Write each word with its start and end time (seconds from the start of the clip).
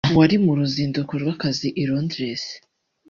wari 0.17 0.35
mu 0.43 0.51
ruzinduko 0.57 1.11
rw’akazi 1.21 1.67
i 1.81 1.83
Londres 1.89 2.43